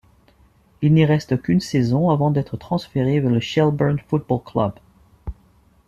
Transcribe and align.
Il 0.81 0.95
n’y 0.95 1.05
reste 1.05 1.39
qu’une 1.43 1.59
saison 1.59 2.09
avant 2.09 2.31
d’être 2.31 2.57
transféré 2.57 3.19
vers 3.19 3.29
le 3.29 3.39
Shelbourne 3.39 3.99
Football 3.99 4.41
Club. 4.43 4.73